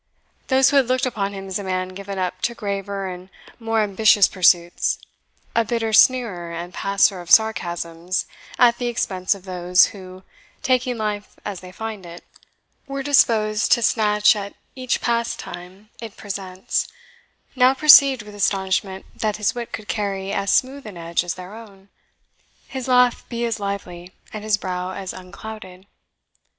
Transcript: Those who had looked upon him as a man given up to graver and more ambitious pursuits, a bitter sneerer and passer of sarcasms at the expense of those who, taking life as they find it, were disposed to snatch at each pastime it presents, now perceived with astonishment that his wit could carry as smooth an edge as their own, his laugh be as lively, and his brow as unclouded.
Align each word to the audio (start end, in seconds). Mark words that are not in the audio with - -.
Those 0.47 0.71
who 0.71 0.77
had 0.77 0.87
looked 0.87 1.05
upon 1.05 1.33
him 1.33 1.45
as 1.45 1.59
a 1.59 1.63
man 1.63 1.89
given 1.89 2.17
up 2.17 2.41
to 2.41 2.55
graver 2.55 3.07
and 3.07 3.29
more 3.59 3.81
ambitious 3.81 4.27
pursuits, 4.27 4.97
a 5.55 5.63
bitter 5.63 5.93
sneerer 5.93 6.51
and 6.51 6.73
passer 6.73 7.21
of 7.21 7.29
sarcasms 7.29 8.25
at 8.57 8.79
the 8.79 8.87
expense 8.87 9.35
of 9.35 9.45
those 9.45 9.85
who, 9.93 10.23
taking 10.63 10.97
life 10.97 11.35
as 11.45 11.59
they 11.59 11.71
find 11.71 12.03
it, 12.07 12.23
were 12.87 13.03
disposed 13.03 13.71
to 13.73 13.83
snatch 13.83 14.35
at 14.35 14.55
each 14.75 15.01
pastime 15.01 15.89
it 16.01 16.17
presents, 16.17 16.87
now 17.55 17.75
perceived 17.75 18.23
with 18.23 18.33
astonishment 18.33 19.05
that 19.15 19.37
his 19.37 19.53
wit 19.53 19.71
could 19.71 19.87
carry 19.87 20.33
as 20.33 20.51
smooth 20.51 20.87
an 20.87 20.97
edge 20.97 21.23
as 21.23 21.35
their 21.35 21.53
own, 21.53 21.89
his 22.67 22.87
laugh 22.87 23.29
be 23.29 23.45
as 23.45 23.59
lively, 23.59 24.11
and 24.33 24.43
his 24.43 24.57
brow 24.57 24.93
as 24.93 25.13
unclouded. 25.13 25.85